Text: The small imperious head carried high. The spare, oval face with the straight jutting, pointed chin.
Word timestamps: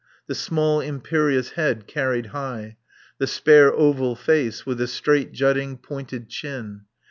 The 0.25 0.33
small 0.33 0.79
imperious 0.81 1.51
head 1.51 1.85
carried 1.85 2.27
high. 2.33 2.77
The 3.19 3.27
spare, 3.27 3.71
oval 3.71 4.15
face 4.15 4.65
with 4.65 4.79
the 4.79 4.87
straight 4.87 5.31
jutting, 5.31 5.77
pointed 5.77 6.27
chin. 6.27 6.85